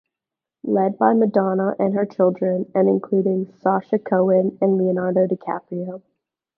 Led 0.63 0.97
by 0.97 1.13
Madonna 1.13 1.75
and 1.77 1.93
her 1.93 2.07
children, 2.07 2.71
and 2.73 2.89
including 2.89 3.51
Sasha 3.53 3.99
Cohen, 3.99 4.57
and 4.59 4.75
Leonardo 4.75 5.27
DiCaprio. 5.27 6.01